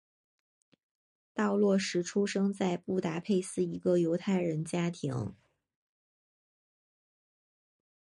[1.31, 5.35] 道洛什出生在布达佩斯一个犹太人家庭。